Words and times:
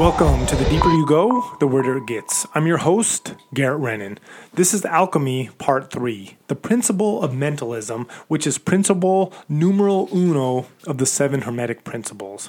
Welcome 0.00 0.46
to 0.46 0.56
The 0.56 0.64
Deeper 0.70 0.88
You 0.88 1.04
Go, 1.04 1.58
The 1.60 1.66
Weirder 1.66 1.98
It 1.98 2.06
Gets. 2.06 2.46
I'm 2.54 2.66
your 2.66 2.78
host, 2.78 3.34
Garrett 3.52 3.82
Rennan. 3.82 4.16
This 4.54 4.72
is 4.72 4.82
Alchemy 4.86 5.50
Part 5.58 5.90
3, 5.90 6.38
the 6.46 6.56
principle 6.56 7.22
of 7.22 7.34
mentalism, 7.34 8.08
which 8.26 8.46
is 8.46 8.56
principle 8.56 9.30
numeral 9.46 10.08
uno 10.10 10.66
of 10.86 10.96
the 10.96 11.04
seven 11.04 11.42
Hermetic 11.42 11.84
principles. 11.84 12.48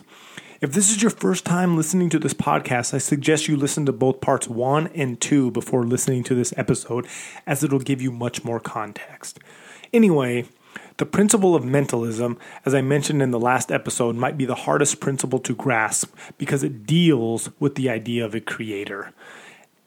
If 0.61 0.71
this 0.71 0.91
is 0.91 1.01
your 1.01 1.11
first 1.11 1.43
time 1.43 1.75
listening 1.75 2.09
to 2.11 2.19
this 2.19 2.33
podcast, 2.33 2.93
I 2.93 2.99
suggest 2.99 3.49
you 3.49 3.57
listen 3.57 3.85
to 3.85 3.91
both 3.91 4.21
parts 4.21 4.47
1 4.47 4.87
and 4.95 5.19
2 5.19 5.51
before 5.51 5.83
listening 5.83 6.23
to 6.23 6.33
this 6.35 6.53
episode, 6.55 7.05
as 7.45 7.65
it'll 7.65 7.79
give 7.79 8.01
you 8.01 8.13
much 8.13 8.45
more 8.45 8.61
context. 8.61 9.39
Anyway, 9.91 10.45
the 11.01 11.05
principle 11.07 11.55
of 11.55 11.65
mentalism, 11.65 12.37
as 12.63 12.75
I 12.75 12.81
mentioned 12.81 13.23
in 13.23 13.31
the 13.31 13.39
last 13.39 13.71
episode, 13.71 14.15
might 14.15 14.37
be 14.37 14.45
the 14.45 14.53
hardest 14.53 14.99
principle 14.99 15.39
to 15.39 15.55
grasp 15.55 16.13
because 16.37 16.63
it 16.63 16.85
deals 16.85 17.49
with 17.59 17.73
the 17.73 17.89
idea 17.89 18.23
of 18.23 18.35
a 18.35 18.39
creator. 18.39 19.11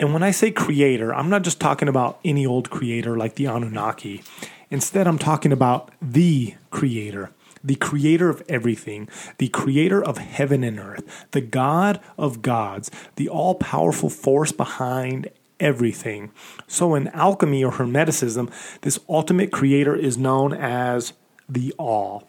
And 0.00 0.12
when 0.12 0.24
I 0.24 0.32
say 0.32 0.50
creator, 0.50 1.14
I'm 1.14 1.30
not 1.30 1.42
just 1.42 1.60
talking 1.60 1.86
about 1.86 2.18
any 2.24 2.44
old 2.44 2.68
creator 2.68 3.16
like 3.16 3.36
the 3.36 3.46
Anunnaki. 3.46 4.24
Instead, 4.70 5.06
I'm 5.06 5.20
talking 5.20 5.52
about 5.52 5.92
the 6.02 6.56
creator, 6.70 7.30
the 7.62 7.76
creator 7.76 8.28
of 8.28 8.42
everything, 8.48 9.08
the 9.38 9.50
creator 9.50 10.02
of 10.02 10.18
heaven 10.18 10.64
and 10.64 10.80
earth, 10.80 11.28
the 11.30 11.40
God 11.40 12.00
of 12.18 12.42
gods, 12.42 12.90
the 13.14 13.28
all 13.28 13.54
powerful 13.54 14.10
force 14.10 14.50
behind 14.50 15.30
everything. 15.60 16.32
So, 16.66 16.94
in 16.94 17.08
alchemy 17.08 17.64
or 17.64 17.72
Hermeticism, 17.72 18.50
this 18.82 18.98
ultimate 19.08 19.52
creator 19.52 19.94
is 19.94 20.16
known 20.18 20.52
as 20.52 21.12
the 21.48 21.72
all. 21.78 22.24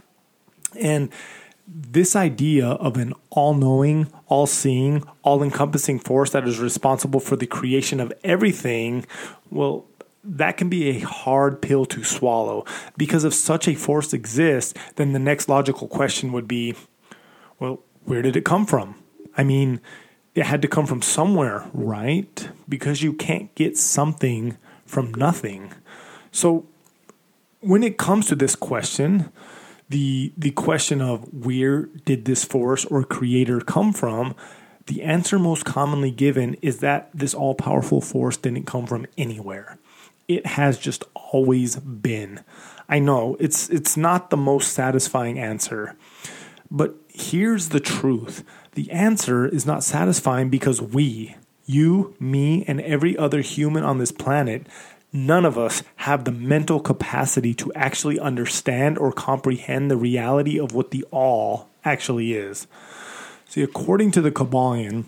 And 0.80 1.10
this 1.68 2.16
idea 2.16 2.68
of 2.68 2.98
an 2.98 3.14
all 3.32 3.54
knowing, 3.54 4.12
all 4.28 4.46
seeing, 4.46 5.04
all 5.24 5.42
encompassing 5.42 6.00
force 6.00 6.32
that 6.32 6.48
is 6.48 6.60
responsible 6.60 7.20
for 7.20 7.36
the 7.36 7.48
creation 7.48 8.00
of 8.00 8.14
everything, 8.24 9.06
well, 9.50 9.86
that 10.24 10.58
can 10.58 10.70
be 10.70 10.90
a 10.90 11.00
hard 11.00 11.62
pill 11.62 11.86
to 11.86 12.04
swallow 12.04 12.66
because 12.98 13.24
if 13.24 13.34
such 13.34 13.68
a 13.68 13.76
force 13.76 14.14
exists, 14.14 14.74
then 14.96 15.14
the 15.14 15.20
next 15.20 15.48
logical 15.48 15.88
question 15.88 16.32
would 16.32 16.48
be 16.48 16.76
well, 17.60 17.80
where 18.04 18.22
did 18.22 18.36
it 18.36 18.44
come 18.44 18.66
from? 18.66 18.96
I 19.38 19.44
mean, 19.44 19.82
it 20.36 20.46
had 20.46 20.62
to 20.62 20.68
come 20.68 20.86
from 20.86 21.02
somewhere, 21.02 21.66
right? 21.74 22.50
Because 22.68 23.02
you 23.02 23.14
can't 23.14 23.54
get 23.56 23.78
something 23.78 24.58
from 24.86 25.14
nothing. 25.14 25.74
So 26.32 26.68
when 27.62 27.82
it 27.84 27.98
comes 27.98 28.28
to 28.28 28.36
this 28.36 28.56
question, 28.56 29.32
the 29.90 30.34
the 30.38 30.52
question 30.52 31.02
of 31.02 31.34
where 31.34 31.84
did 32.06 32.26
this 32.26 32.44
force 32.44 32.86
or 32.86 33.04
creator 33.04 33.62
come 33.62 33.94
from, 33.94 34.36
the 34.88 35.02
answer 35.02 35.40
most 35.40 35.64
commonly 35.64 36.12
given 36.12 36.56
is 36.56 36.80
that 36.80 37.10
this 37.14 37.34
all-powerful 37.34 38.02
force 38.02 38.38
didn't 38.38 38.66
come 38.66 38.86
from 38.86 39.08
anywhere. 39.18 39.80
It 40.28 40.46
has 40.46 40.78
just 40.78 41.04
always 41.14 41.78
been. 41.78 42.42
I 42.90 43.00
know 43.00 43.38
it's 43.40 43.70
it's 43.70 43.96
not 43.96 44.30
the 44.30 44.38
most 44.38 44.74
satisfying 44.74 45.40
answer. 45.40 45.96
But 46.72 46.96
here's 47.08 47.70
the 47.70 47.80
truth 47.80 48.44
the 48.76 48.92
answer 48.92 49.48
is 49.48 49.66
not 49.66 49.84
satisfying 49.84 50.50
because 50.50 50.82
we, 50.82 51.36
you, 51.66 52.16
me, 52.20 52.64
and 52.68 52.80
every 52.82 53.18
other 53.18 53.42
human 53.42 53.84
on 53.84 53.98
this 53.98 54.12
planet, 54.12 54.68
none 55.12 55.46
of 55.46 55.58
us 55.58 55.82
have 55.98 56.26
the 56.26 56.32
mental 56.32 56.80
capacity 56.80 57.54
to 57.56 57.74
actually 57.74 58.20
understand 58.20 58.98
or 58.98 59.12
comprehend 59.12 59.90
the 59.90 59.98
reality 59.98 60.60
of 60.60 60.74
what 60.74 60.92
the 60.92 61.06
all 61.12 61.70
actually 61.84 62.34
is. 62.34 62.68
See, 63.48 63.64
according 63.64 64.12
to 64.12 64.22
the 64.22 64.32
Kybalion, 64.32 65.06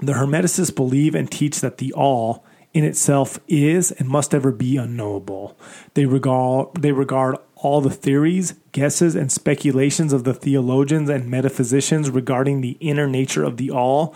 the 0.00 0.14
Hermeticists 0.14 0.74
believe 0.74 1.14
and 1.14 1.30
teach 1.30 1.60
that 1.60 1.78
the 1.78 1.92
all 1.92 2.44
in 2.72 2.84
itself 2.84 3.38
is 3.48 3.90
and 3.92 4.08
must 4.08 4.34
ever 4.34 4.52
be 4.52 4.76
unknowable. 4.76 5.58
They 5.94 6.06
regard 6.06 6.74
they 6.80 6.92
regard 6.92 7.36
all 7.62 7.80
the 7.80 7.90
theories, 7.90 8.54
guesses, 8.72 9.14
and 9.14 9.30
speculations 9.30 10.12
of 10.12 10.24
the 10.24 10.34
theologians 10.34 11.08
and 11.10 11.28
metaphysicians 11.30 12.10
regarding 12.10 12.60
the 12.60 12.76
inner 12.80 13.06
nature 13.06 13.44
of 13.44 13.56
the 13.56 13.70
all 13.70 14.14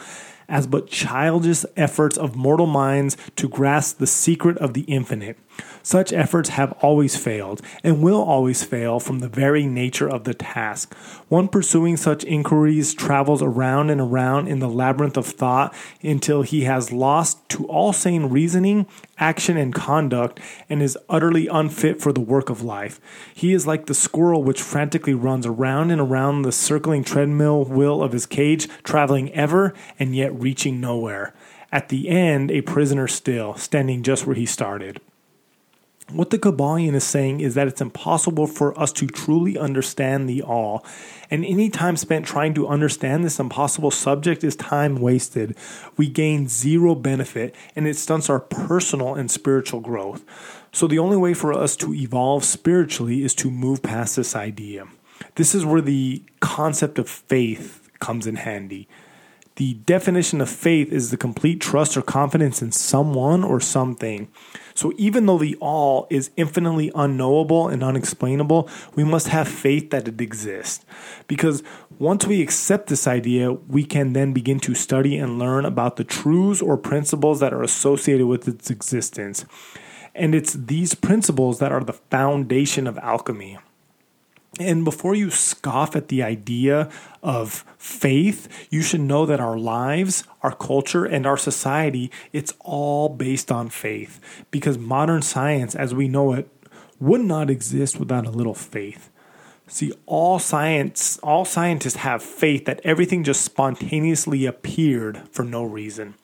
as 0.48 0.66
but 0.66 0.88
childish 0.88 1.64
efforts 1.76 2.16
of 2.18 2.36
mortal 2.36 2.66
minds 2.66 3.16
to 3.36 3.48
grasp 3.48 3.98
the 3.98 4.06
secret 4.06 4.58
of 4.58 4.74
the 4.74 4.82
infinite. 4.82 5.38
Such 5.84 6.14
efforts 6.14 6.48
have 6.48 6.72
always 6.80 7.14
failed 7.14 7.60
and 7.84 8.02
will 8.02 8.22
always 8.22 8.64
fail 8.64 8.98
from 8.98 9.18
the 9.18 9.28
very 9.28 9.66
nature 9.66 10.08
of 10.08 10.24
the 10.24 10.32
task. 10.32 10.94
One 11.28 11.46
pursuing 11.46 11.98
such 11.98 12.24
inquiries 12.24 12.94
travels 12.94 13.42
around 13.42 13.90
and 13.90 14.00
around 14.00 14.48
in 14.48 14.60
the 14.60 14.68
labyrinth 14.68 15.18
of 15.18 15.26
thought 15.26 15.74
until 16.02 16.40
he 16.40 16.62
has 16.64 16.90
lost 16.90 17.46
to 17.50 17.66
all 17.66 17.92
sane 17.92 18.30
reasoning, 18.30 18.86
action, 19.18 19.58
and 19.58 19.74
conduct 19.74 20.40
and 20.70 20.82
is 20.82 20.96
utterly 21.10 21.48
unfit 21.48 22.00
for 22.00 22.14
the 22.14 22.20
work 22.20 22.48
of 22.48 22.62
life. 22.62 22.98
He 23.34 23.52
is 23.52 23.66
like 23.66 23.84
the 23.84 23.92
squirrel 23.92 24.42
which 24.42 24.62
frantically 24.62 25.12
runs 25.12 25.44
around 25.44 25.90
and 25.90 26.00
around 26.00 26.42
the 26.42 26.52
circling 26.52 27.04
treadmill 27.04 27.66
wheel 27.66 28.02
of 28.02 28.12
his 28.12 28.24
cage, 28.24 28.70
traveling 28.84 29.30
ever 29.32 29.74
and 29.98 30.16
yet 30.16 30.34
reaching 30.34 30.80
nowhere. 30.80 31.34
At 31.70 31.90
the 31.90 32.08
end, 32.08 32.50
a 32.50 32.62
prisoner 32.62 33.06
still, 33.06 33.54
standing 33.56 34.02
just 34.02 34.26
where 34.26 34.36
he 34.36 34.46
started. 34.46 34.98
What 36.12 36.30
the 36.30 36.38
Kybalion 36.38 36.94
is 36.94 37.02
saying 37.02 37.40
is 37.40 37.54
that 37.54 37.66
it's 37.66 37.80
impossible 37.80 38.46
for 38.46 38.78
us 38.78 38.92
to 38.92 39.06
truly 39.06 39.58
understand 39.58 40.28
the 40.28 40.42
all, 40.42 40.84
and 41.30 41.44
any 41.44 41.70
time 41.70 41.96
spent 41.96 42.26
trying 42.26 42.52
to 42.54 42.68
understand 42.68 43.24
this 43.24 43.40
impossible 43.40 43.90
subject 43.90 44.44
is 44.44 44.54
time 44.54 44.96
wasted. 44.96 45.56
We 45.96 46.08
gain 46.08 46.46
zero 46.46 46.94
benefit, 46.94 47.54
and 47.74 47.88
it 47.88 47.96
stunts 47.96 48.28
our 48.28 48.38
personal 48.38 49.14
and 49.14 49.30
spiritual 49.30 49.80
growth. 49.80 50.24
So, 50.72 50.86
the 50.86 50.98
only 50.98 51.16
way 51.16 51.32
for 51.32 51.52
us 51.52 51.74
to 51.76 51.94
evolve 51.94 52.44
spiritually 52.44 53.24
is 53.24 53.34
to 53.36 53.50
move 53.50 53.82
past 53.82 54.16
this 54.16 54.36
idea. 54.36 54.86
This 55.36 55.54
is 55.54 55.64
where 55.64 55.80
the 55.80 56.22
concept 56.40 56.98
of 56.98 57.08
faith 57.08 57.90
comes 57.98 58.26
in 58.26 58.36
handy. 58.36 58.88
The 59.56 59.74
definition 59.74 60.40
of 60.40 60.50
faith 60.50 60.92
is 60.92 61.10
the 61.12 61.16
complete 61.16 61.60
trust 61.60 61.96
or 61.96 62.02
confidence 62.02 62.60
in 62.60 62.72
someone 62.72 63.44
or 63.44 63.60
something. 63.60 64.28
So 64.74 64.92
even 64.96 65.26
though 65.26 65.38
the 65.38 65.54
all 65.60 66.08
is 66.10 66.32
infinitely 66.36 66.90
unknowable 66.92 67.68
and 67.68 67.84
unexplainable, 67.84 68.68
we 68.96 69.04
must 69.04 69.28
have 69.28 69.46
faith 69.46 69.90
that 69.90 70.08
it 70.08 70.20
exists. 70.20 70.84
Because 71.28 71.62
once 72.00 72.26
we 72.26 72.42
accept 72.42 72.88
this 72.88 73.06
idea, 73.06 73.52
we 73.52 73.84
can 73.84 74.12
then 74.12 74.32
begin 74.32 74.58
to 74.58 74.74
study 74.74 75.16
and 75.16 75.38
learn 75.38 75.64
about 75.64 75.94
the 75.94 76.04
truths 76.04 76.60
or 76.60 76.76
principles 76.76 77.38
that 77.38 77.54
are 77.54 77.62
associated 77.62 78.26
with 78.26 78.48
its 78.48 78.70
existence. 78.70 79.44
And 80.16 80.34
it's 80.34 80.54
these 80.54 80.96
principles 80.96 81.60
that 81.60 81.70
are 81.70 81.84
the 81.84 81.92
foundation 81.92 82.88
of 82.88 82.98
alchemy. 82.98 83.58
And 84.60 84.84
before 84.84 85.14
you 85.14 85.30
scoff 85.30 85.96
at 85.96 86.08
the 86.08 86.22
idea 86.22 86.88
of 87.22 87.64
faith, 87.76 88.68
you 88.70 88.82
should 88.82 89.00
know 89.00 89.26
that 89.26 89.40
our 89.40 89.58
lives, 89.58 90.24
our 90.42 90.54
culture, 90.54 91.04
and 91.04 91.26
our 91.26 91.36
society, 91.36 92.10
it's 92.32 92.54
all 92.60 93.08
based 93.08 93.50
on 93.50 93.68
faith. 93.68 94.20
Because 94.50 94.78
modern 94.78 95.22
science, 95.22 95.74
as 95.74 95.94
we 95.94 96.06
know 96.06 96.32
it, 96.32 96.48
would 97.00 97.22
not 97.22 97.50
exist 97.50 97.98
without 97.98 98.26
a 98.26 98.30
little 98.30 98.54
faith. 98.54 99.10
See, 99.66 99.92
all 100.06 100.38
science, 100.38 101.18
all 101.18 101.44
scientists 101.44 101.96
have 101.96 102.22
faith 102.22 102.66
that 102.66 102.80
everything 102.84 103.24
just 103.24 103.42
spontaneously 103.42 104.46
appeared 104.46 105.22
for 105.32 105.42
no 105.42 105.64
reason. 105.64 106.14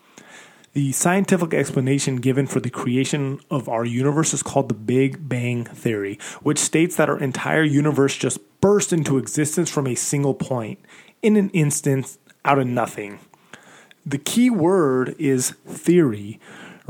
The 0.72 0.92
scientific 0.92 1.52
explanation 1.52 2.16
given 2.16 2.46
for 2.46 2.60
the 2.60 2.70
creation 2.70 3.40
of 3.50 3.68
our 3.68 3.84
universe 3.84 4.32
is 4.32 4.42
called 4.42 4.68
the 4.68 4.74
Big 4.74 5.28
Bang 5.28 5.64
Theory, 5.64 6.16
which 6.42 6.60
states 6.60 6.94
that 6.94 7.08
our 7.08 7.18
entire 7.18 7.64
universe 7.64 8.16
just 8.16 8.38
burst 8.60 8.92
into 8.92 9.18
existence 9.18 9.68
from 9.68 9.88
a 9.88 9.96
single 9.96 10.34
point 10.34 10.78
in 11.22 11.34
an 11.34 11.50
instant 11.50 12.16
out 12.44 12.60
of 12.60 12.68
nothing. 12.68 13.18
The 14.06 14.18
key 14.18 14.48
word 14.48 15.16
is 15.18 15.50
theory, 15.66 16.38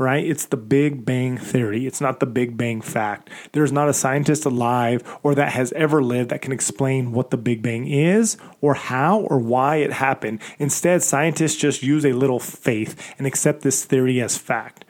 right? 0.01 0.25
It's 0.25 0.45
the 0.47 0.57
Big 0.57 1.05
Bang 1.05 1.37
Theory. 1.37 1.85
It's 1.85 2.01
not 2.01 2.19
the 2.19 2.25
Big 2.25 2.57
Bang 2.57 2.81
fact. 2.81 3.29
There's 3.51 3.71
not 3.71 3.87
a 3.87 3.93
scientist 3.93 4.45
alive 4.45 5.01
or 5.23 5.35
that 5.35 5.53
has 5.53 5.71
ever 5.73 6.03
lived 6.03 6.31
that 6.31 6.41
can 6.41 6.51
explain 6.51 7.11
what 7.11 7.29
the 7.29 7.37
Big 7.37 7.61
Bang 7.61 7.87
is 7.87 8.35
or 8.59 8.73
how 8.73 9.21
or 9.21 9.37
why 9.37 9.77
it 9.77 9.93
happened. 9.93 10.41
Instead, 10.57 11.03
scientists 11.03 11.55
just 11.55 11.83
use 11.83 12.03
a 12.03 12.13
little 12.13 12.39
faith 12.39 13.13
and 13.17 13.27
accept 13.27 13.61
this 13.61 13.85
theory 13.85 14.19
as 14.19 14.37
fact. 14.37 14.83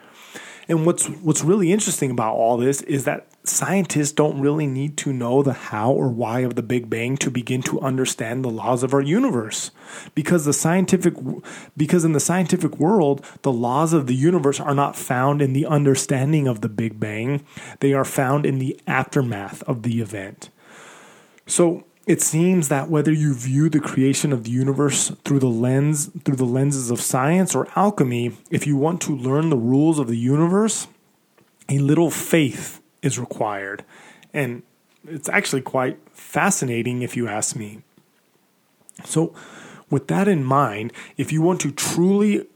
And 0.68 0.86
what's 0.86 1.06
what's 1.06 1.44
really 1.44 1.72
interesting 1.72 2.10
about 2.10 2.34
all 2.34 2.56
this 2.56 2.80
is 2.82 3.04
that 3.04 3.26
scientists 3.44 4.12
don't 4.12 4.40
really 4.40 4.66
need 4.66 4.96
to 4.96 5.12
know 5.12 5.42
the 5.42 5.52
how 5.52 5.90
or 5.90 6.08
why 6.08 6.40
of 6.40 6.54
the 6.54 6.62
Big 6.62 6.88
Bang 6.88 7.16
to 7.18 7.30
begin 7.30 7.62
to 7.62 7.80
understand 7.80 8.44
the 8.44 8.50
laws 8.50 8.82
of 8.82 8.94
our 8.94 9.00
universe. 9.00 9.70
Because 10.14 10.44
the 10.44 10.52
scientific 10.52 11.14
because 11.76 12.04
in 12.04 12.12
the 12.12 12.20
scientific 12.20 12.78
world, 12.78 13.24
the 13.42 13.52
laws 13.52 13.92
of 13.92 14.06
the 14.06 14.14
universe 14.14 14.60
are 14.60 14.74
not 14.74 14.96
found 14.96 15.42
in 15.42 15.52
the 15.52 15.66
understanding 15.66 16.46
of 16.46 16.60
the 16.60 16.68
Big 16.68 17.00
Bang. 17.00 17.44
They 17.80 17.92
are 17.92 18.04
found 18.04 18.46
in 18.46 18.58
the 18.58 18.78
aftermath 18.86 19.62
of 19.64 19.82
the 19.82 20.00
event. 20.00 20.50
So 21.46 21.84
it 22.06 22.20
seems 22.20 22.68
that 22.68 22.88
whether 22.88 23.12
you 23.12 23.34
view 23.34 23.68
the 23.68 23.80
creation 23.80 24.32
of 24.32 24.44
the 24.44 24.50
universe 24.50 25.10
through 25.24 25.40
the 25.40 25.48
lens 25.48 26.10
through 26.24 26.36
the 26.36 26.44
lenses 26.44 26.90
of 26.90 27.00
science 27.00 27.54
or 27.54 27.68
alchemy, 27.74 28.36
if 28.50 28.66
you 28.66 28.76
want 28.76 29.00
to 29.02 29.16
learn 29.16 29.50
the 29.50 29.56
rules 29.56 29.98
of 29.98 30.06
the 30.06 30.16
universe, 30.16 30.86
a 31.68 31.78
little 31.78 32.10
faith 32.10 32.81
is 33.02 33.18
required. 33.18 33.84
And 34.32 34.62
it's 35.06 35.28
actually 35.28 35.62
quite 35.62 35.98
fascinating 36.12 37.02
if 37.02 37.16
you 37.16 37.28
ask 37.28 37.56
me. 37.56 37.82
So, 39.04 39.34
with 39.90 40.06
that 40.08 40.28
in 40.28 40.44
mind, 40.44 40.92
if 41.16 41.32
you 41.32 41.42
want 41.42 41.60
to 41.62 41.70
truly 41.70 42.46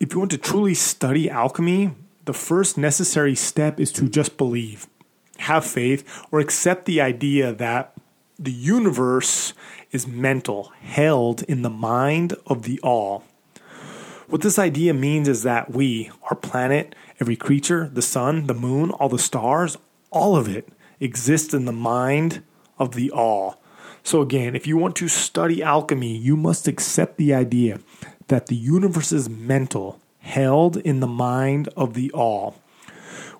if 0.00 0.14
you 0.14 0.18
want 0.18 0.30
to 0.30 0.38
truly 0.38 0.72
study 0.72 1.28
alchemy, 1.28 1.90
the 2.24 2.32
first 2.32 2.78
necessary 2.78 3.34
step 3.34 3.78
is 3.78 3.92
to 3.92 4.08
just 4.08 4.38
believe, 4.38 4.86
have 5.38 5.64
faith, 5.64 6.26
or 6.32 6.40
accept 6.40 6.86
the 6.86 7.02
idea 7.02 7.52
that 7.52 7.92
the 8.38 8.50
universe 8.50 9.52
is 9.92 10.06
mental, 10.06 10.72
held 10.80 11.42
in 11.42 11.60
the 11.60 11.70
mind 11.70 12.34
of 12.46 12.62
the 12.62 12.80
all. 12.80 13.24
What 14.30 14.42
this 14.42 14.60
idea 14.60 14.94
means 14.94 15.26
is 15.26 15.42
that 15.42 15.72
we, 15.72 16.08
our 16.30 16.36
planet, 16.36 16.94
every 17.18 17.34
creature, 17.34 17.90
the 17.92 18.00
sun, 18.00 18.46
the 18.46 18.54
moon, 18.54 18.92
all 18.92 19.08
the 19.08 19.18
stars, 19.18 19.76
all 20.12 20.36
of 20.36 20.46
it 20.48 20.68
exists 21.00 21.52
in 21.52 21.64
the 21.64 21.72
mind 21.72 22.44
of 22.78 22.94
the 22.94 23.10
all. 23.10 23.60
So, 24.04 24.22
again, 24.22 24.54
if 24.54 24.68
you 24.68 24.76
want 24.76 24.94
to 24.96 25.08
study 25.08 25.64
alchemy, 25.64 26.16
you 26.16 26.36
must 26.36 26.68
accept 26.68 27.16
the 27.16 27.34
idea 27.34 27.80
that 28.28 28.46
the 28.46 28.54
universe 28.54 29.10
is 29.10 29.28
mental, 29.28 30.00
held 30.20 30.76
in 30.76 31.00
the 31.00 31.08
mind 31.08 31.68
of 31.76 31.94
the 31.94 32.12
all, 32.12 32.54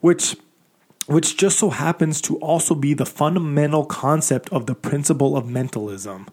which 0.01 0.37
which 1.07 1.37
just 1.37 1.59
so 1.59 1.71
happens 1.71 2.21
to 2.21 2.37
also 2.39 2.75
be 2.75 2.95
the 2.95 3.07
fundamental 3.07 3.85
concept 3.85 4.49
of 4.51 4.67
the 4.67 4.75
principle 4.75 5.37
of 5.37 5.49
mentalism. 5.49 6.29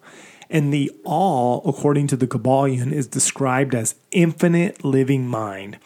And 0.49 0.73
the 0.73 0.91
all, 1.03 1.61
according 1.65 2.07
to 2.07 2.15
the 2.15 2.27
Kybalion, 2.27 2.91
is 2.91 3.07
described 3.07 3.75
as 3.75 3.95
infinite 4.11 4.83
living 4.83 5.27
mind. 5.27 5.77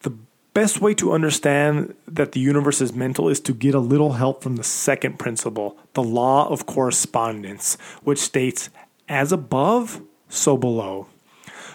The 0.00 0.14
best 0.52 0.80
way 0.80 0.94
to 0.94 1.12
understand 1.12 1.94
that 2.06 2.32
the 2.32 2.40
universe 2.40 2.80
is 2.80 2.92
mental 2.92 3.28
is 3.28 3.40
to 3.40 3.54
get 3.54 3.74
a 3.74 3.80
little 3.80 4.14
help 4.14 4.42
from 4.42 4.56
the 4.56 4.64
second 4.64 5.18
principle, 5.18 5.76
the 5.94 6.02
law 6.02 6.48
of 6.48 6.66
correspondence, 6.66 7.76
which 8.02 8.18
states, 8.18 8.70
as 9.08 9.32
above, 9.32 10.02
so 10.28 10.56
below. 10.56 11.06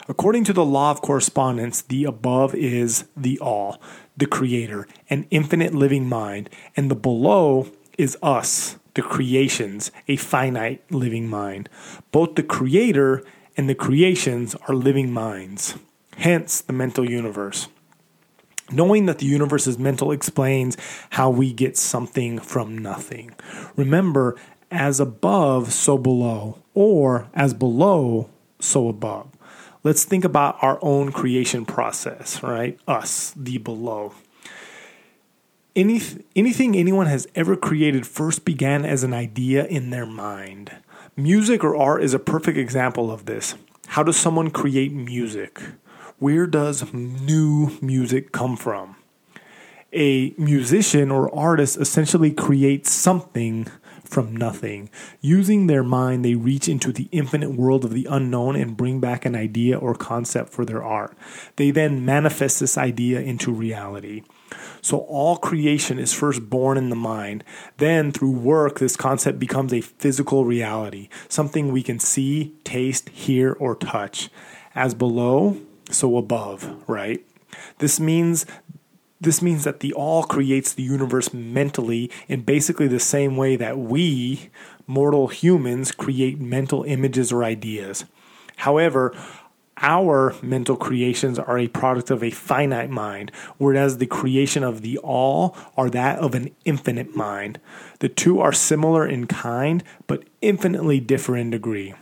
According 0.09 0.43
to 0.45 0.53
the 0.53 0.65
law 0.65 0.91
of 0.91 1.01
correspondence, 1.01 1.81
the 1.81 2.03
above 2.03 2.53
is 2.53 3.05
the 3.15 3.39
all, 3.39 3.81
the 4.17 4.25
creator, 4.25 4.85
an 5.09 5.25
infinite 5.31 5.73
living 5.73 6.09
mind, 6.09 6.49
and 6.75 6.91
the 6.91 6.95
below 6.95 7.67
is 7.97 8.17
us, 8.21 8.77
the 8.93 9.01
creations, 9.01 9.91
a 10.07 10.15
finite 10.15 10.83
living 10.91 11.27
mind. 11.27 11.69
Both 12.11 12.35
the 12.35 12.43
creator 12.43 13.23
and 13.57 13.69
the 13.69 13.75
creations 13.75 14.55
are 14.67 14.75
living 14.75 15.11
minds, 15.11 15.75
hence 16.17 16.61
the 16.61 16.73
mental 16.73 17.09
universe. 17.09 17.67
Knowing 18.71 19.05
that 19.05 19.19
the 19.19 19.25
universe 19.25 19.67
is 19.67 19.77
mental 19.77 20.11
explains 20.11 20.77
how 21.11 21.29
we 21.29 21.53
get 21.53 21.77
something 21.77 22.39
from 22.39 22.77
nothing. 22.77 23.33
Remember, 23.75 24.35
as 24.71 24.99
above, 24.99 25.73
so 25.73 25.97
below, 25.97 26.59
or 26.73 27.29
as 27.33 27.53
below, 27.53 28.29
so 28.59 28.87
above 28.87 29.27
let's 29.83 30.05
think 30.05 30.23
about 30.23 30.57
our 30.61 30.79
own 30.81 31.11
creation 31.11 31.65
process, 31.65 32.41
right? 32.41 32.79
Us, 32.87 33.33
the 33.35 33.57
below. 33.57 34.13
Any, 35.75 36.01
anything 36.35 36.75
anyone 36.75 37.07
has 37.07 37.27
ever 37.33 37.55
created 37.55 38.05
first 38.05 38.45
began 38.45 38.85
as 38.85 39.03
an 39.03 39.11
idea 39.11 39.65
in 39.65 39.89
their 39.89 40.05
mind. 40.05 40.71
Music 41.15 41.63
or 41.63 41.75
art 41.75 42.03
is 42.03 42.13
a 42.13 42.19
perfect 42.19 42.59
example 42.59 43.11
of 43.11 43.25
this. 43.25 43.55
How 43.87 44.03
does 44.03 44.15
someone 44.15 44.51
create 44.51 44.93
music? 44.93 45.59
Where 46.19 46.45
does 46.45 46.93
new 46.93 47.71
music 47.81 48.31
come 48.31 48.55
from? 48.55 48.97
A 49.93 50.35
musician 50.37 51.09
or 51.09 51.33
artist 51.35 51.77
essentially 51.77 52.31
creates 52.31 52.91
something 52.91 53.67
from 54.13 54.35
nothing. 54.35 54.89
Using 55.19 55.67
their 55.67 55.83
mind, 55.83 56.23
they 56.23 56.35
reach 56.35 56.69
into 56.69 56.93
the 56.93 57.09
infinite 57.11 57.51
world 57.51 57.83
of 57.83 57.91
the 57.91 58.07
unknown 58.09 58.55
and 58.55 58.77
bring 58.77 58.99
back 58.99 59.25
an 59.25 59.35
idea 59.35 59.77
or 59.77 59.95
concept 59.95 60.49
for 60.49 60.63
their 60.63 60.83
art. 60.83 61.17
They 61.55 61.71
then 61.71 62.05
manifest 62.05 62.59
this 62.59 62.77
idea 62.77 63.19
into 63.19 63.51
reality. 63.51 64.21
So 64.81 64.99
all 64.99 65.37
creation 65.37 65.97
is 65.97 66.13
first 66.13 66.49
born 66.49 66.77
in 66.77 66.89
the 66.89 66.95
mind. 66.95 67.43
Then, 67.77 68.11
through 68.11 68.31
work, 68.31 68.79
this 68.79 68.95
concept 68.95 69.39
becomes 69.39 69.73
a 69.73 69.81
physical 69.81 70.45
reality, 70.45 71.09
something 71.27 71.71
we 71.71 71.81
can 71.81 71.99
see, 71.99 72.53
taste, 72.63 73.09
hear, 73.09 73.53
or 73.53 73.75
touch. 73.75 74.29
As 74.75 74.93
below, 74.93 75.57
so 75.89 76.17
above, 76.17 76.83
right? 76.87 77.25
This 77.79 77.99
means 77.99 78.45
this 79.23 79.41
means 79.41 79.63
that 79.63 79.79
the 79.79 79.93
all 79.93 80.23
creates 80.23 80.73
the 80.73 80.83
universe 80.83 81.33
mentally 81.33 82.11
in 82.27 82.41
basically 82.41 82.87
the 82.87 82.99
same 82.99 83.37
way 83.37 83.55
that 83.55 83.77
we, 83.77 84.49
mortal 84.85 85.27
humans, 85.27 85.91
create 85.91 86.39
mental 86.39 86.83
images 86.83 87.31
or 87.31 87.43
ideas. 87.43 88.05
However, 88.57 89.15
our 89.77 90.35
mental 90.41 90.75
creations 90.75 91.39
are 91.39 91.57
a 91.57 91.67
product 91.67 92.11
of 92.11 92.23
a 92.23 92.29
finite 92.29 92.89
mind, 92.89 93.31
whereas 93.57 93.97
the 93.97 94.05
creation 94.05 94.63
of 94.63 94.81
the 94.81 94.97
all 94.99 95.57
are 95.75 95.89
that 95.89 96.19
of 96.19 96.35
an 96.35 96.51
infinite 96.63 97.15
mind. 97.15 97.59
The 97.99 98.09
two 98.09 98.39
are 98.39 98.53
similar 98.53 99.07
in 99.07 99.25
kind, 99.27 99.83
but 100.05 100.25
infinitely 100.41 100.99
differ 100.99 101.35
in 101.35 101.49
degree. 101.49 101.95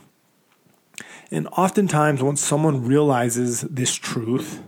And 1.30 1.48
oftentimes, 1.56 2.22
once 2.22 2.42
someone 2.42 2.84
realizes 2.84 3.62
this 3.62 3.94
truth, 3.94 4.60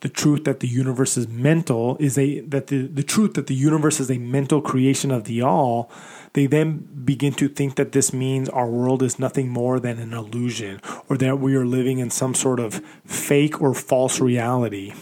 the 0.00 0.08
truth 0.08 0.44
that 0.44 0.60
the 0.60 0.68
universe 0.68 1.16
is 1.16 1.26
mental 1.26 1.96
is 1.98 2.18
a 2.18 2.40
that 2.40 2.66
the, 2.68 2.86
the 2.86 3.02
truth 3.02 3.34
that 3.34 3.46
the 3.46 3.54
universe 3.54 3.98
is 3.98 4.10
a 4.10 4.18
mental 4.18 4.60
creation 4.60 5.10
of 5.10 5.24
the 5.24 5.40
all 5.42 5.90
they 6.34 6.46
then 6.46 6.86
begin 7.04 7.32
to 7.32 7.48
think 7.48 7.76
that 7.76 7.92
this 7.92 8.12
means 8.12 8.48
our 8.50 8.68
world 8.68 9.02
is 9.02 9.18
nothing 9.18 9.48
more 9.48 9.80
than 9.80 9.98
an 9.98 10.12
illusion 10.12 10.80
or 11.08 11.16
that 11.16 11.38
we 11.38 11.56
are 11.56 11.64
living 11.64 11.98
in 11.98 12.10
some 12.10 12.34
sort 12.34 12.60
of 12.60 12.74
fake 13.06 13.62
or 13.62 13.72
false 13.72 14.20
reality. 14.20 14.92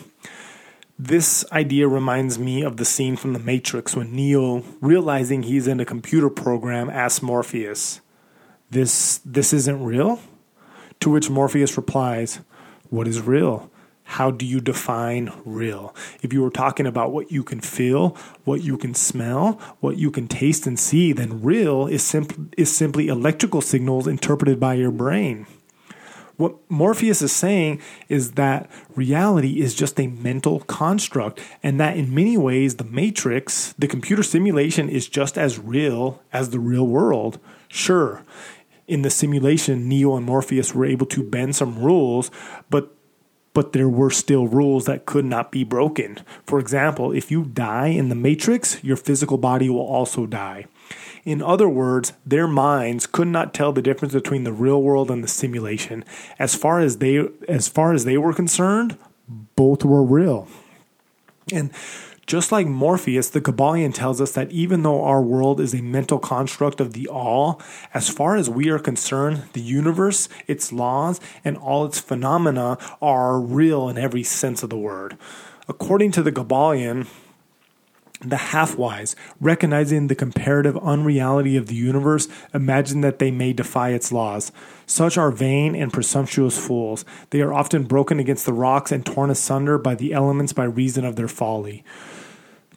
This 0.96 1.44
idea 1.50 1.88
reminds 1.88 2.38
me 2.38 2.62
of 2.62 2.76
the 2.76 2.84
scene 2.84 3.16
from 3.16 3.32
the 3.32 3.40
matrix 3.40 3.96
when 3.96 4.14
neo 4.14 4.62
realizing 4.80 5.42
he's 5.42 5.66
in 5.66 5.80
a 5.80 5.84
computer 5.84 6.30
program 6.30 6.88
asks 6.88 7.20
morpheus 7.20 8.00
this 8.70 9.18
this 9.24 9.52
isn't 9.52 9.82
real? 9.82 10.20
To 11.00 11.10
which 11.10 11.30
morpheus 11.30 11.76
replies 11.76 12.40
what 12.90 13.08
is 13.08 13.20
real 13.20 13.70
how 14.04 14.30
do 14.30 14.46
you 14.46 14.60
define 14.60 15.32
real? 15.44 15.94
If 16.22 16.32
you 16.32 16.42
were 16.42 16.50
talking 16.50 16.86
about 16.86 17.12
what 17.12 17.32
you 17.32 17.42
can 17.42 17.60
feel, 17.60 18.16
what 18.44 18.62
you 18.62 18.76
can 18.76 18.94
smell, 18.94 19.54
what 19.80 19.96
you 19.96 20.10
can 20.10 20.28
taste 20.28 20.66
and 20.66 20.78
see, 20.78 21.12
then 21.12 21.42
real 21.42 21.86
is, 21.86 22.02
simp- 22.02 22.54
is 22.56 22.74
simply 22.74 23.08
electrical 23.08 23.60
signals 23.60 24.06
interpreted 24.06 24.60
by 24.60 24.74
your 24.74 24.90
brain. 24.90 25.46
What 26.36 26.56
Morpheus 26.68 27.22
is 27.22 27.32
saying 27.32 27.80
is 28.08 28.32
that 28.32 28.68
reality 28.94 29.60
is 29.60 29.74
just 29.74 30.00
a 30.00 30.08
mental 30.08 30.60
construct, 30.60 31.40
and 31.62 31.78
that 31.78 31.96
in 31.96 32.14
many 32.14 32.36
ways, 32.36 32.76
the 32.76 32.84
matrix, 32.84 33.72
the 33.78 33.86
computer 33.86 34.24
simulation, 34.24 34.88
is 34.88 35.08
just 35.08 35.38
as 35.38 35.60
real 35.60 36.20
as 36.32 36.50
the 36.50 36.58
real 36.58 36.86
world. 36.86 37.38
Sure, 37.68 38.24
in 38.86 39.02
the 39.02 39.10
simulation, 39.10 39.88
Neo 39.88 40.16
and 40.16 40.26
Morpheus 40.26 40.74
were 40.74 40.84
able 40.84 41.06
to 41.06 41.22
bend 41.22 41.56
some 41.56 41.78
rules, 41.78 42.30
but 42.68 42.94
but 43.54 43.72
there 43.72 43.88
were 43.88 44.10
still 44.10 44.46
rules 44.46 44.84
that 44.84 45.06
could 45.06 45.24
not 45.24 45.50
be 45.50 45.64
broken. 45.64 46.18
For 46.44 46.58
example, 46.58 47.12
if 47.12 47.30
you 47.30 47.44
die 47.44 47.86
in 47.86 48.10
the 48.10 48.14
matrix, 48.14 48.82
your 48.84 48.96
physical 48.96 49.38
body 49.38 49.70
will 49.70 49.86
also 49.86 50.26
die. 50.26 50.66
In 51.24 51.40
other 51.40 51.68
words, 51.68 52.12
their 52.26 52.46
minds 52.46 53.06
could 53.06 53.28
not 53.28 53.54
tell 53.54 53.72
the 53.72 53.80
difference 53.80 54.12
between 54.12 54.44
the 54.44 54.52
real 54.52 54.82
world 54.82 55.10
and 55.10 55.24
the 55.24 55.28
simulation. 55.28 56.04
As 56.38 56.54
far 56.54 56.80
as 56.80 56.98
they 56.98 57.26
as 57.48 57.66
far 57.68 57.94
as 57.94 58.04
they 58.04 58.18
were 58.18 58.34
concerned, 58.34 58.98
both 59.56 59.84
were 59.84 60.02
real. 60.02 60.48
And 61.50 61.70
just 62.26 62.50
like 62.50 62.66
Morpheus, 62.66 63.28
the 63.28 63.40
Kybalion 63.40 63.92
tells 63.92 64.20
us 64.20 64.32
that 64.32 64.50
even 64.50 64.82
though 64.82 65.04
our 65.04 65.22
world 65.22 65.60
is 65.60 65.74
a 65.74 65.82
mental 65.82 66.18
construct 66.18 66.80
of 66.80 66.92
the 66.92 67.06
all, 67.06 67.60
as 67.92 68.08
far 68.08 68.36
as 68.36 68.48
we 68.48 68.70
are 68.70 68.78
concerned, 68.78 69.42
the 69.52 69.60
universe, 69.60 70.28
its 70.46 70.72
laws, 70.72 71.20
and 71.44 71.56
all 71.56 71.84
its 71.84 72.00
phenomena 72.00 72.78
are 73.02 73.38
real 73.40 73.88
in 73.88 73.98
every 73.98 74.22
sense 74.22 74.62
of 74.62 74.70
the 74.70 74.78
word. 74.78 75.16
According 75.68 76.12
to 76.12 76.22
the 76.22 76.32
Kybalion, 76.32 77.06
the 78.30 78.36
half 78.36 78.76
wise, 78.76 79.14
recognizing 79.40 80.06
the 80.06 80.14
comparative 80.14 80.76
unreality 80.78 81.56
of 81.56 81.66
the 81.66 81.74
universe, 81.74 82.28
imagine 82.52 83.00
that 83.02 83.18
they 83.18 83.30
may 83.30 83.52
defy 83.52 83.90
its 83.90 84.12
laws. 84.12 84.52
Such 84.86 85.16
are 85.16 85.30
vain 85.30 85.74
and 85.74 85.92
presumptuous 85.92 86.58
fools. 86.58 87.04
They 87.30 87.40
are 87.40 87.54
often 87.54 87.84
broken 87.84 88.18
against 88.18 88.46
the 88.46 88.52
rocks 88.52 88.92
and 88.92 89.04
torn 89.04 89.30
asunder 89.30 89.78
by 89.78 89.94
the 89.94 90.12
elements 90.12 90.52
by 90.52 90.64
reason 90.64 91.04
of 91.04 91.16
their 91.16 91.28
folly. 91.28 91.84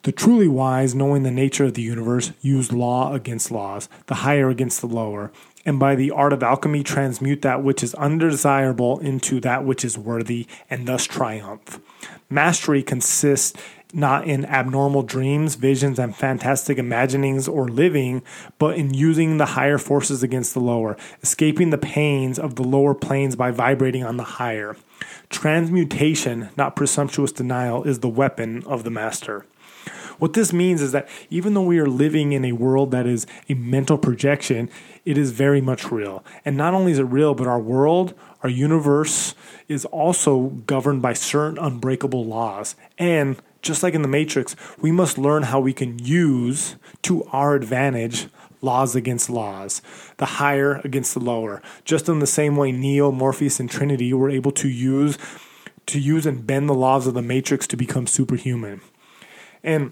The 0.04 0.12
truly 0.14 0.48
wise, 0.48 0.96
knowing 0.96 1.24
the 1.24 1.32
nature 1.32 1.66
of 1.66 1.74
the 1.74 1.82
universe, 1.82 2.32
use 2.40 2.72
law 2.72 3.14
against 3.14 3.52
laws, 3.52 3.90
the 4.06 4.16
higher 4.16 4.50
against 4.50 4.80
the 4.80 4.88
lower, 4.88 5.32
and 5.66 5.80
by 5.80 5.96
the 5.96 6.12
art 6.12 6.32
of 6.32 6.42
alchemy 6.42 6.82
transmute 6.82 7.42
that 7.42 7.62
which 7.62 7.84
is 7.84 7.94
undesirable 7.96 9.00
into 9.00 9.42
that 9.42 9.66
which 9.66 9.84
is 9.84 9.98
worthy, 9.98 10.48
and 10.70 10.88
thus 10.88 11.04
triumph. 11.06 11.82
Mastery 12.30 12.82
consists 12.84 13.54
not 13.94 14.28
in 14.28 14.46
abnormal 14.46 15.04
dreams, 15.04 15.56
visions, 15.56 16.00
and 16.00 16.16
fantastic 16.16 16.78
imaginings 16.78 17.48
or 17.48 17.68
living, 17.68 18.22
but 18.58 18.78
in 18.78 18.94
using 18.94 19.38
the 19.38 19.46
higher 19.46 19.78
forces 19.78 20.24
against 20.24 20.54
the 20.54 20.60
lower, 20.60 20.98
escaping 21.22 21.70
the 21.70 21.78
pains 21.78 22.38
of 22.38 22.56
the 22.56 22.64
lower 22.64 22.94
planes 22.94 23.36
by 23.36 23.52
vibrating 23.52 24.04
on 24.04 24.18
the 24.18 24.24
higher. 24.24 24.76
Transmutation, 25.30 26.50
not 26.58 26.76
presumptuous 26.76 27.32
denial, 27.32 27.84
is 27.84 28.00
the 28.00 28.10
weapon 28.10 28.64
of 28.66 28.84
the 28.84 28.92
master. 28.92 29.46
What 30.20 30.34
this 30.34 30.52
means 30.52 30.82
is 30.82 30.92
that 30.94 31.08
even 31.30 31.54
though 31.54 31.64
we 31.64 31.80
are 31.80 31.88
living 31.88 32.32
in 32.32 32.44
a 32.44 32.54
world 32.54 32.92
that 32.92 33.06
is 33.06 33.28
a 33.50 33.54
mental 33.54 33.98
projection, 33.98 34.70
it 35.06 35.18
is 35.18 35.32
very 35.32 35.62
much 35.62 35.92
real. 35.92 36.24
And 36.44 36.58
not 36.58 36.74
only 36.74 36.92
is 36.92 37.00
it 37.00 37.04
real, 37.04 37.36
but 37.36 37.48
our 37.48 37.60
world, 37.60 38.14
our 38.42 38.50
universe 38.50 39.36
is 39.68 39.86
also 39.86 40.48
governed 40.66 41.02
by 41.02 41.14
certain 41.14 41.60
unbreakable 41.60 42.26
laws. 42.26 42.76
And 42.98 43.38
just 43.68 43.84
like 43.84 43.94
in 43.94 44.02
the 44.02 44.08
Matrix, 44.08 44.56
we 44.80 44.92
must 44.92 45.18
learn 45.18 45.44
how 45.44 45.60
we 45.60 45.74
can 45.74 46.00
use 46.00 46.78
to 47.04 47.26
our 47.26 47.54
advantage 47.54 48.28
laws 48.62 48.96
against 48.96 49.30
laws, 49.30 49.82
the 50.18 50.26
higher 50.26 50.82
against 50.84 51.14
the 51.14 51.20
lower. 51.20 51.62
Just 51.86 52.10
in 52.10 52.20
the 52.20 52.26
same 52.26 52.56
way 52.56 52.72
Neo, 52.72 53.12
Morpheus, 53.12 53.60
and 53.60 53.70
Trinity 53.70 54.14
were 54.14 54.30
able 54.30 54.52
to 54.54 54.70
use 54.70 55.18
to 55.86 56.00
use 56.00 56.26
and 56.26 56.46
bend 56.46 56.68
the 56.68 56.74
laws 56.74 57.08
of 57.08 57.14
the 57.14 57.22
Matrix 57.22 57.66
to 57.68 57.78
become 57.78 58.08
superhuman. 58.08 58.82
And 59.64 59.92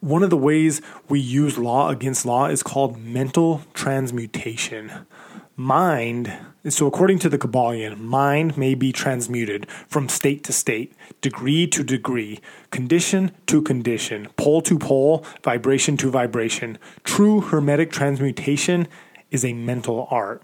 one 0.00 0.22
of 0.22 0.30
the 0.30 0.36
ways 0.36 0.80
we 1.08 1.18
use 1.18 1.58
law 1.58 1.88
against 1.88 2.24
law 2.24 2.46
is 2.46 2.62
called 2.62 2.96
mental 2.98 3.62
transmutation. 3.74 4.92
Mind, 5.60 6.32
so 6.70 6.86
according 6.86 7.18
to 7.18 7.28
the 7.28 7.36
Kybalion, 7.36 7.98
mind 7.98 8.56
may 8.56 8.74
be 8.74 8.92
transmuted 8.92 9.70
from 9.88 10.08
state 10.08 10.42
to 10.44 10.54
state, 10.54 10.94
degree 11.20 11.66
to 11.66 11.84
degree, 11.84 12.40
condition 12.70 13.32
to 13.44 13.60
condition, 13.60 14.28
pole 14.38 14.62
to 14.62 14.78
pole, 14.78 15.22
vibration 15.44 15.98
to 15.98 16.10
vibration. 16.10 16.78
True 17.04 17.42
hermetic 17.42 17.92
transmutation 17.92 18.88
is 19.30 19.44
a 19.44 19.52
mental 19.52 20.08
art. 20.10 20.42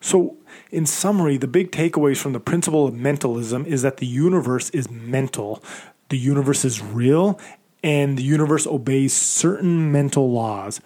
So, 0.00 0.38
in 0.72 0.86
summary, 0.86 1.36
the 1.36 1.46
big 1.46 1.70
takeaways 1.70 2.16
from 2.16 2.32
the 2.32 2.40
principle 2.40 2.84
of 2.84 2.94
mentalism 2.94 3.64
is 3.64 3.82
that 3.82 3.98
the 3.98 4.06
universe 4.06 4.70
is 4.70 4.90
mental. 4.90 5.62
The 6.08 6.18
universe 6.18 6.64
is 6.64 6.82
real 6.82 7.38
and 7.84 8.18
the 8.18 8.24
universe 8.24 8.66
obeys 8.66 9.12
certain 9.12 9.92
mental 9.92 10.32
laws. 10.32 10.80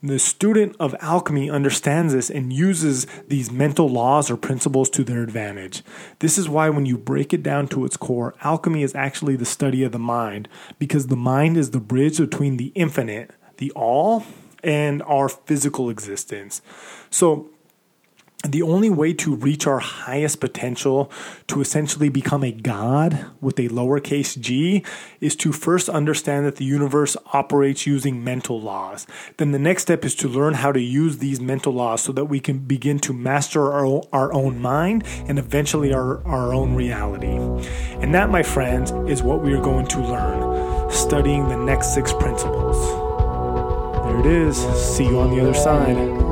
The 0.00 0.20
student 0.20 0.76
of 0.78 0.94
alchemy 1.00 1.50
understands 1.50 2.12
this 2.12 2.30
and 2.30 2.52
uses 2.52 3.08
these 3.26 3.50
mental 3.50 3.88
laws 3.88 4.30
or 4.30 4.36
principles 4.36 4.88
to 4.90 5.02
their 5.02 5.24
advantage. 5.24 5.82
This 6.20 6.38
is 6.38 6.48
why, 6.48 6.70
when 6.70 6.86
you 6.86 6.96
break 6.96 7.32
it 7.32 7.42
down 7.42 7.66
to 7.68 7.84
its 7.84 7.96
core, 7.96 8.32
alchemy 8.42 8.84
is 8.84 8.94
actually 8.94 9.34
the 9.34 9.44
study 9.44 9.82
of 9.82 9.90
the 9.90 9.98
mind, 9.98 10.48
because 10.78 11.08
the 11.08 11.16
mind 11.16 11.56
is 11.56 11.72
the 11.72 11.80
bridge 11.80 12.18
between 12.18 12.58
the 12.58 12.70
infinite, 12.76 13.32
the 13.56 13.72
all, 13.72 14.22
and 14.62 15.02
our 15.02 15.28
physical 15.28 15.90
existence. 15.90 16.62
So, 17.10 17.50
the 18.44 18.62
only 18.62 18.88
way 18.88 19.12
to 19.12 19.34
reach 19.34 19.66
our 19.66 19.80
highest 19.80 20.38
potential, 20.38 21.10
to 21.48 21.60
essentially 21.60 22.08
become 22.08 22.44
a 22.44 22.52
god 22.52 23.26
with 23.40 23.58
a 23.58 23.68
lowercase 23.68 24.38
g, 24.40 24.84
is 25.20 25.34
to 25.34 25.52
first 25.52 25.88
understand 25.88 26.46
that 26.46 26.56
the 26.56 26.64
universe 26.64 27.16
operates 27.32 27.84
using 27.84 28.22
mental 28.22 28.60
laws. 28.60 29.08
Then 29.38 29.50
the 29.50 29.58
next 29.58 29.82
step 29.82 30.04
is 30.04 30.14
to 30.16 30.28
learn 30.28 30.54
how 30.54 30.70
to 30.70 30.80
use 30.80 31.18
these 31.18 31.40
mental 31.40 31.72
laws 31.72 32.00
so 32.00 32.12
that 32.12 32.26
we 32.26 32.38
can 32.38 32.58
begin 32.58 33.00
to 33.00 33.12
master 33.12 33.72
our, 33.72 34.02
our 34.12 34.32
own 34.32 34.60
mind 34.60 35.02
and 35.26 35.38
eventually 35.38 35.92
our, 35.92 36.24
our 36.24 36.54
own 36.54 36.76
reality. 36.76 37.38
And 38.00 38.14
that, 38.14 38.30
my 38.30 38.44
friends, 38.44 38.92
is 39.10 39.20
what 39.20 39.42
we 39.42 39.52
are 39.52 39.60
going 39.60 39.88
to 39.88 39.98
learn 39.98 40.90
studying 40.92 41.48
the 41.48 41.56
next 41.56 41.92
six 41.92 42.12
principles. 42.12 42.76
There 44.04 44.20
it 44.20 44.26
is. 44.26 44.56
See 44.76 45.04
you 45.04 45.18
on 45.18 45.36
the 45.36 45.42
other 45.42 45.54
side. 45.54 46.27